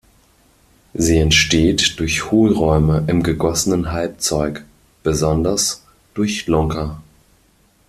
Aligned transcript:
Sie 0.95 1.19
entsteht 1.19 1.99
durch 1.99 2.31
Hohlräume 2.31 3.03
im 3.05 3.21
gegossenen 3.21 3.91
Halbzeug, 3.91 4.65
besonders 5.03 5.85
durch 6.15 6.47
Lunker. 6.47 7.03